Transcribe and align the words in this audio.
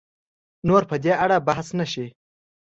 نور 0.67 0.83
په 0.89 0.95
دې 1.03 1.13
اړه 1.23 1.37
بحث 1.47 1.67
نه 1.79 1.85
شي 1.91 2.07